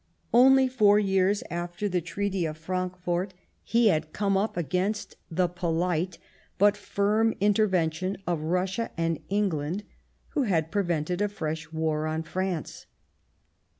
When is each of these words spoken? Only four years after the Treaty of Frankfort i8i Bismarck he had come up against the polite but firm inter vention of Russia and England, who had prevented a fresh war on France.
Only 0.33 0.67
four 0.67 0.97
years 0.97 1.43
after 1.51 1.87
the 1.87 2.01
Treaty 2.01 2.43
of 2.47 2.57
Frankfort 2.57 3.35
i8i 3.35 3.35
Bismarck 3.35 3.43
he 3.63 3.87
had 3.89 4.13
come 4.13 4.35
up 4.35 4.57
against 4.57 5.15
the 5.29 5.47
polite 5.47 6.17
but 6.57 6.75
firm 6.75 7.35
inter 7.39 7.67
vention 7.67 8.17
of 8.25 8.41
Russia 8.41 8.89
and 8.97 9.19
England, 9.29 9.83
who 10.29 10.41
had 10.41 10.71
prevented 10.71 11.21
a 11.21 11.29
fresh 11.29 11.71
war 11.71 12.07
on 12.07 12.23
France. 12.23 12.87